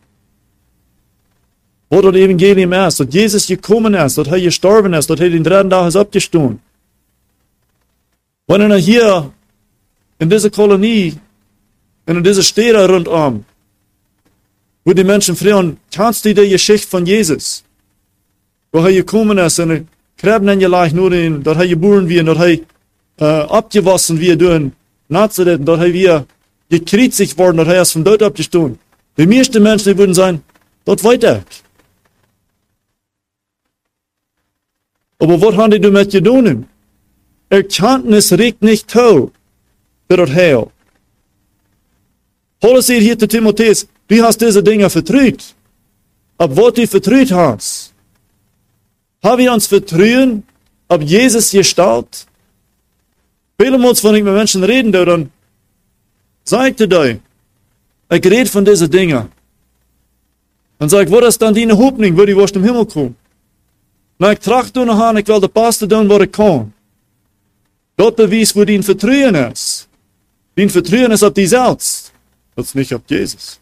[1.88, 5.44] Wo das Evangelium ist, dass Jesus gekommen ist, dass er gestorben ist, dass er den
[5.44, 6.60] dritten Tag ist abgestanden.
[8.46, 9.30] Wenn er hier
[10.18, 11.14] in dieser Kolonie,
[12.06, 13.44] in dieser Städte rundum,
[14.84, 17.62] wo die Menschen fragen, kannst du die Geschichte von Jesus?
[18.72, 19.84] Wo er gekommen ist, und er
[20.16, 22.58] Kreben in gelegt nur in, dort er geboren wird, dort er
[23.18, 24.70] äh, abgewaschen wird durch
[25.08, 26.26] Nazareth, dort er wir
[26.68, 28.78] gekritzigt worden, dat hij is van dood opgestaan.
[29.14, 30.44] De meeste mensen die würden sagen,
[30.82, 31.62] dat weet ik.
[35.18, 36.66] Aber was haben die damit getan?
[37.48, 39.30] Erkenntnis regt nicht toe
[40.08, 40.71] für das Heil.
[42.62, 45.54] Paulus sagt hier zu Timotheus, du hast diese Dinge vertrügt.
[46.38, 47.92] Ab was du vertrügt hast.
[49.22, 50.44] Haben wir uns vertrühen,
[50.88, 52.26] ab Jesus Gestalt?
[53.60, 55.30] Viele Mal, wenn ich mit Menschen reden, dann
[56.44, 57.20] Sagte dir,
[58.10, 59.28] ich rede von diesen Dingen.
[60.78, 63.16] Dann sag wo ist dann deine Hoffnung, wo die aus dem Himmel kommt?
[64.18, 66.72] Na, ich trachte noch an, ich will der Pastor tun, wo ich kann.
[67.96, 69.88] Dort bewies, wo dein Vertrauen ist.
[70.56, 72.01] Dein Vertrauen ist auf dich selbst,
[72.54, 73.60] und nicht auf Jesus.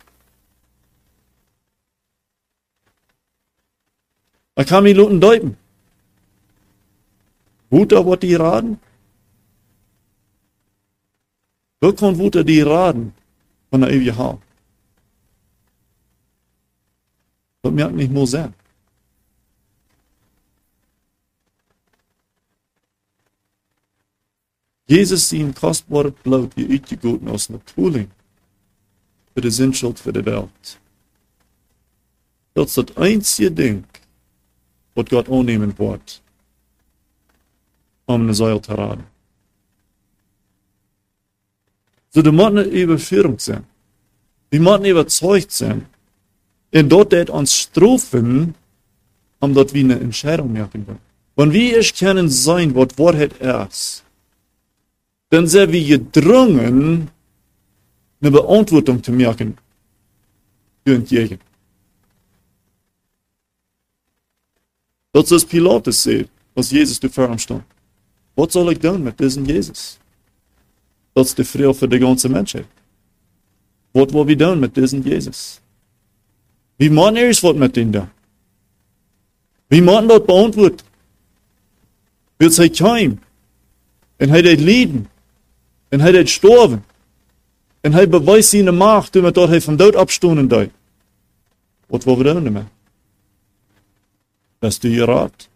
[4.56, 5.56] Ich kann mich Leuten deuten.
[7.70, 8.80] Guter, was die raten?
[11.80, 13.14] Welkom wordt die raden
[13.70, 14.38] van de eeuwige haal.
[17.60, 18.54] Dat merkt nicht nur sein.
[24.86, 27.64] Jesus sein kostbares Blut die uitgegoten aus einer
[29.40, 30.78] Für die Sinnschuld für die Welt.
[32.52, 33.84] Dat is het einzige Ding,
[34.94, 36.20] wat Gott annehmen wird,
[38.04, 39.04] um eine Säule zu raden.
[42.10, 43.64] So, die müssen überführend sein.
[44.52, 45.86] Die müssen überzeugt sein.
[46.74, 48.54] Und dort wird uns strafen,
[49.38, 51.00] um dort wie eine Entscheidung machen können.
[51.34, 54.04] Wenn wir es kennen sein, was Wahrheit ist,
[55.30, 57.10] dann sind wir gedrungen,
[58.20, 59.56] eine Beantwortung zu merken
[60.84, 61.38] für entgegen.
[65.12, 67.64] Das ist Pilatus sagt, was Jesus vor ihm stand.
[68.36, 69.98] Was soll ich tun mit diesem Jesus?
[71.12, 72.66] Dat is de vrede voor ganze Menschheit.
[73.92, 75.60] Wat wil we doen met deze Jezus?
[76.76, 78.08] Wie moeten eerst wat met ihm doen?
[79.66, 80.86] Wie moeten dat beantwoorden?
[82.36, 83.22] Wird hij komen?
[84.16, 85.08] En hij deed lijden.
[85.88, 86.84] En hij deed sterven.
[87.80, 90.70] En hij bewijst zijn macht, toen dat hij van dood opstonden deed.
[91.86, 92.68] Wat wil doen?
[94.58, 95.48] Dat is de raad.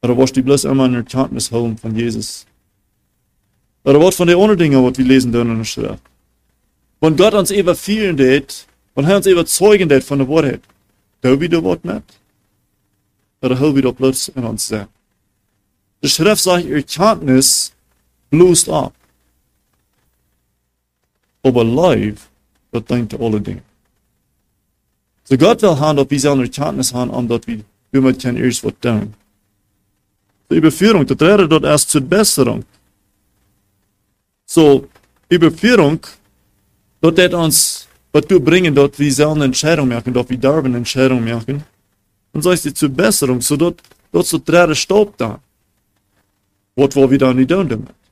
[0.00, 2.44] Oder was die bloß immer eine Erkenntnis holen von Jesus?
[3.82, 6.02] Oder was von den anderen Dingen, was wir lesen dürfen in der Schrift.
[7.00, 10.64] Wenn Gott uns eben vielen tät, Und hij ons überzeugen dat van de waarheid.
[11.20, 12.18] Doe wie de wat met?
[13.40, 14.88] Oder hou wie dat bloot in ons zijn?
[15.98, 17.72] De schrift zegt, erkenntnis
[18.28, 18.95] bloest op.
[21.42, 22.28] Aber live,
[22.84, 23.62] denkt alle dingen.
[25.24, 27.60] So Gott will haben, dass wir seine Erkenntnis haben, um dass wir,
[27.90, 29.14] wir können erst was tun.
[30.50, 32.64] Die Überführung, das redet dort erst zur Besserung.
[34.44, 34.86] So,
[35.28, 35.98] Überführung,
[37.00, 41.64] dort wird uns dazu bringen, dass wir selber Entscheidungen machen, dass wir darüber Entscheidungen machen.
[42.32, 43.82] Und so ist die zur Besserung, so dort,
[44.12, 45.40] dort so drei Staub da.
[46.76, 48.05] Was wollen wir da nicht tun damit?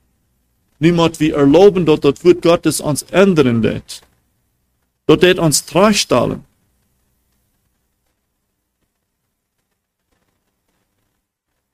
[0.79, 4.01] Niemand wir erlauben, dass das Wort Gottes uns ändern wird.
[5.07, 6.43] Dort wird uns tragstellen.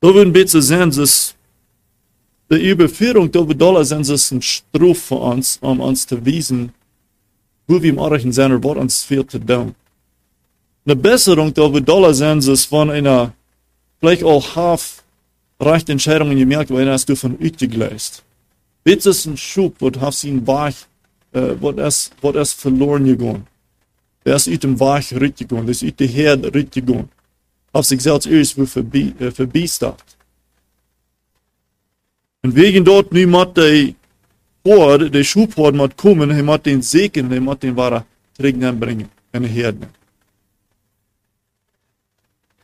[0.01, 1.35] Da würden zu sehen, dass
[2.51, 6.73] die Überführung der Dollar sind es ein Struf für uns, um uns zu wiesen,
[7.67, 9.75] wo wir im Archen sein, was uns viel zu tun.
[10.85, 13.33] Eine Besserung der Dollar sind es von einer
[13.99, 15.03] vielleicht auch half
[15.61, 17.67] rechten Entscheidung gemerkt, weil du von Üte
[19.05, 20.73] ist ein Schub, wo hast ihn wach,
[21.33, 23.47] äh, wo es, wo verloren gegangen.
[24.25, 27.09] Der ist ütem wach richtig gegangen, das ist üte Herd richtig gegangen
[27.71, 30.03] auf sich selbst verbi äh, verbiestert.
[32.43, 33.93] Und wegen dort niemand der
[34.65, 38.05] Horde, der Schubhorde muss kommen, er muss den Segen, er muss den wahre
[38.37, 39.87] Trägnen bringen, eine Herde.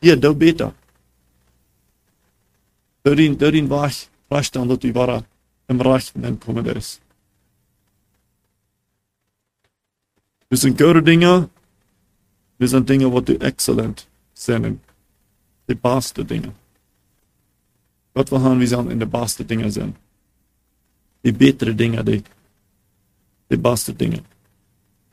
[0.00, 0.74] Hier, da beter.
[3.02, 5.24] Darin, darin war ich verstanden, dass die wahre
[5.68, 7.00] im Rechten entkommen ist.
[10.48, 11.48] Wir sind gute Dinge,
[12.58, 14.80] wir sind Dinge, die du exzellent sind
[15.68, 16.52] die beste Dinge.
[18.14, 19.96] Gott will haben, wir sollen in die beste Dinge sind.
[21.22, 22.22] Die bessere Dinge, die,
[23.50, 24.22] die beste Dinge.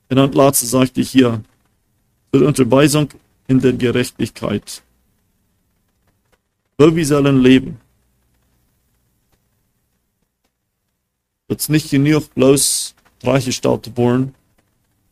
[0.10, 1.43] Und dann letzte sagte ich hier,
[2.32, 3.10] zur Unterweisung
[3.47, 4.82] in der Gerechtigkeit.
[6.78, 7.80] Wo wir sollen leben.
[11.48, 14.34] Wird nicht genug bloß gleichgestellt worden,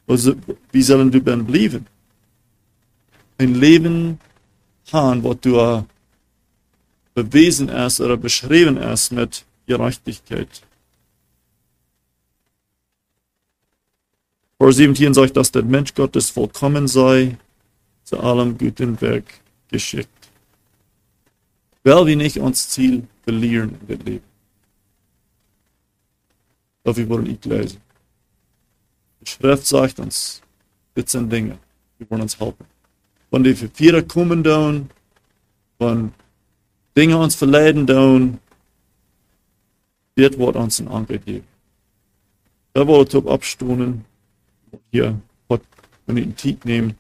[0.08, 1.88] wie sollen du dann bleiben?
[3.38, 4.20] Ein Leben
[4.92, 5.86] haben, was du
[7.14, 10.62] bewiesen hast oder beschrieben hast mit Gerechtigkeit.
[14.58, 17.38] Vers 17 sagt, dass der Mensch Gottes vollkommen sei,
[18.04, 19.26] zu allem guten Werk
[19.70, 20.10] geschickt.
[21.84, 24.33] Weil wir nicht uns Ziel verlieren in dem Leben.
[26.84, 27.82] Dafür wollen ich lesen.
[29.22, 30.42] Die Schrift sagt uns,
[30.96, 31.58] das sind Dinge,
[32.00, 32.66] die wollen uns helfen
[33.34, 34.92] wann die Vierer kommen down,
[35.80, 36.14] wann
[36.96, 38.38] Dinge uns verleiden down,
[40.16, 41.48] wird Wort uns ein Angriff geben.
[42.74, 44.06] Da wollte ich abstunden,
[44.92, 45.20] hier,
[46.06, 46.96] wenn ich einen Tiet nehmen,